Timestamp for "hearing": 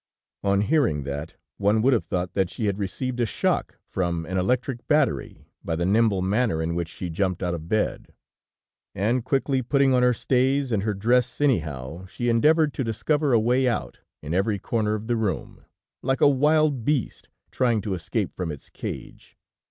0.61-1.03